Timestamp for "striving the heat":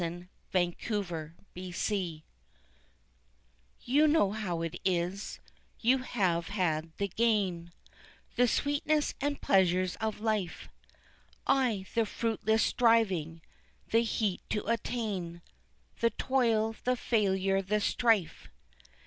12.63-14.41